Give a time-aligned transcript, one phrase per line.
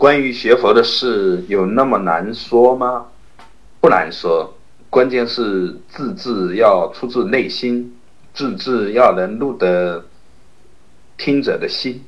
[0.00, 3.08] 关于学佛的事，有那么难说吗？
[3.82, 4.56] 不难说，
[4.88, 7.98] 关键是字字要出自内心，
[8.32, 10.06] 字字要能入得
[11.18, 12.02] 听者的心。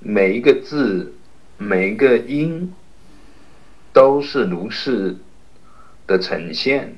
[0.00, 1.12] 每一个字，
[1.58, 2.72] 每一个音，
[3.92, 5.16] 都是如是
[6.06, 6.96] 的呈现，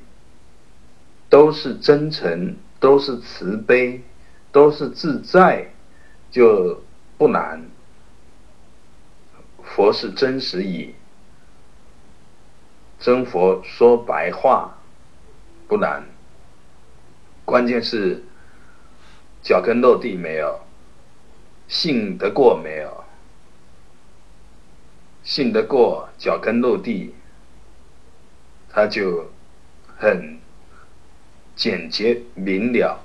[1.29, 4.05] 都是真诚，都是慈悲，
[4.53, 5.73] 都是自在，
[6.31, 6.81] 就
[7.17, 7.69] 不难。
[9.79, 10.93] 佛是真实意。
[12.99, 14.77] 真佛说白话
[15.69, 16.03] 不难，
[17.45, 18.25] 关键是
[19.41, 20.61] 脚跟落地没有，
[21.69, 23.05] 信得过没有？
[25.23, 27.15] 信得过，脚跟落地，
[28.69, 29.31] 他就
[29.97, 30.41] 很
[31.55, 32.99] 简洁明了、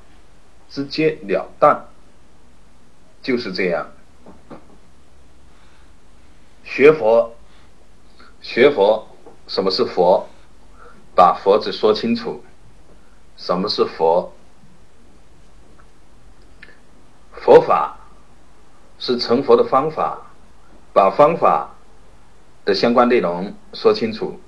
[0.72, 1.86] 直截了当，
[3.22, 3.92] 就是这样。
[6.76, 7.36] 学佛，
[8.42, 9.08] 学佛。
[9.46, 10.28] 什么是佛？
[11.14, 12.44] 把佛字说清楚。
[13.38, 14.34] 什么是佛？
[17.32, 18.00] 佛法
[18.98, 20.32] 是成佛的方法，
[20.94, 21.76] 把方法
[22.66, 24.42] 的相关内容说清楚。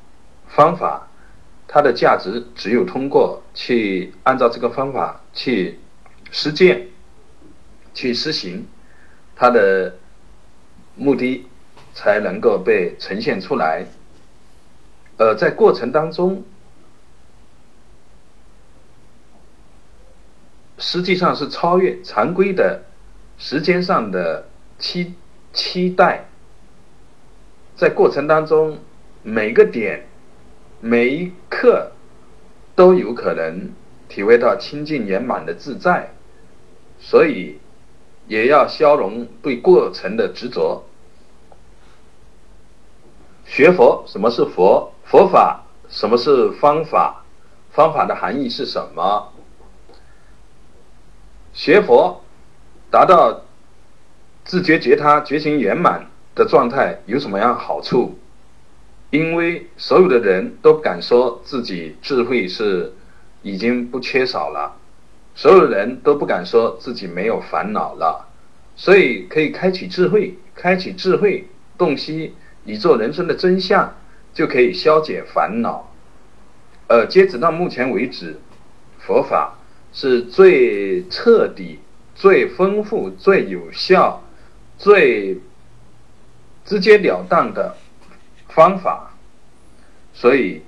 [0.47, 1.07] 方法
[1.67, 5.79] 它的价值只有通过去按照这个方法去
[6.31, 6.87] 实践、
[7.93, 8.65] 去实行，
[9.35, 9.95] 它的
[10.95, 11.45] 目的
[11.95, 13.87] 才能够被呈现出来。
[15.17, 16.43] 呃，在过程当中，
[20.77, 22.83] 实际上是超越常规的
[23.37, 24.45] 时间上的
[24.77, 25.13] 期
[25.53, 26.25] 期待，
[27.77, 28.77] 在过程当中，
[29.23, 30.05] 每个点、
[30.81, 31.93] 每一刻
[32.75, 33.71] 都有可能
[34.09, 36.11] 体会到清净圆满的自在，
[36.99, 37.57] 所以
[38.27, 40.83] 也要消融对过程的执着。
[43.55, 44.91] 学佛，什么是佛？
[45.05, 47.23] 佛法什么是方法？
[47.71, 49.31] 方法的含义是什么？
[51.53, 52.21] 学佛
[52.91, 53.43] 达到
[54.43, 56.05] 自觉觉他、觉醒圆满
[56.35, 58.19] 的状态有什么样好处？
[59.09, 62.93] 因为所有的人都敢说自己智慧是
[63.41, 64.75] 已经不缺少了，
[65.33, 68.27] 所有人都不敢说自己没有烦恼了，
[68.75, 73.95] 所以可以开启智慧，开启智慧，洞悉以做人生的真相。
[74.35, 75.93] 就可以消解烦恼，
[76.87, 78.37] 呃，截止到目前为止，
[78.99, 79.57] 佛法
[79.93, 81.79] 是最彻底、
[82.15, 84.21] 最丰富、最有效、
[84.77, 85.39] 最
[86.65, 87.77] 直截了当的
[88.49, 89.15] 方法。
[90.13, 90.63] 所以，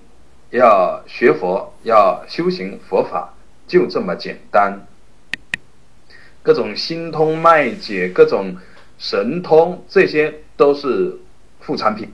[0.52, 3.34] 要学佛、要修行佛法，
[3.68, 4.88] 就这么简单。
[6.41, 8.56] 各种心通脉解、各种
[8.97, 11.19] 神通，这些都是
[11.68, 12.10] 副产品。